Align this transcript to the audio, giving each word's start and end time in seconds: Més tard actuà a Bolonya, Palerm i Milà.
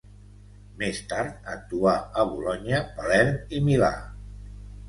Més 0.83 1.01
tard 1.11 1.51
actuà 1.57 1.93
a 2.23 2.27
Bolonya, 2.31 2.81
Palerm 2.97 3.57
i 3.59 3.63
Milà. 3.69 3.93